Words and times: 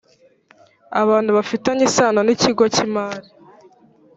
abantu 1.01 1.29
bafitanye 1.37 1.83
isano 1.89 2.19
n’ 2.23 2.29
ikigo 2.35 2.63
cy’ 2.73 2.79
imari 2.85 3.27